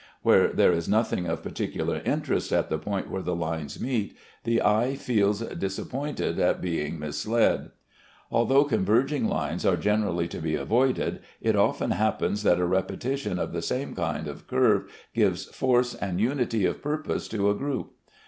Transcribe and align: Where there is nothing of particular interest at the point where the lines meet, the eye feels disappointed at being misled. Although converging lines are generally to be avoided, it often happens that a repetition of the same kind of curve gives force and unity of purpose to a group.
Where 0.23 0.47
there 0.47 0.71
is 0.71 0.89
nothing 0.89 1.27
of 1.27 1.43
particular 1.43 2.01
interest 2.03 2.51
at 2.51 2.69
the 2.69 2.79
point 2.79 3.11
where 3.11 3.21
the 3.21 3.35
lines 3.35 3.79
meet, 3.79 4.17
the 4.45 4.59
eye 4.59 4.95
feels 4.95 5.41
disappointed 5.41 6.39
at 6.39 6.59
being 6.59 6.97
misled. 6.97 7.69
Although 8.31 8.63
converging 8.63 9.27
lines 9.27 9.63
are 9.63 9.77
generally 9.77 10.27
to 10.29 10.39
be 10.39 10.55
avoided, 10.55 11.19
it 11.39 11.55
often 11.55 11.91
happens 11.91 12.41
that 12.41 12.57
a 12.59 12.65
repetition 12.65 13.37
of 13.37 13.53
the 13.53 13.61
same 13.61 13.93
kind 13.93 14.27
of 14.27 14.47
curve 14.47 14.91
gives 15.13 15.45
force 15.45 15.93
and 15.93 16.19
unity 16.19 16.65
of 16.65 16.81
purpose 16.81 17.27
to 17.27 17.51
a 17.51 17.53
group. 17.53 17.91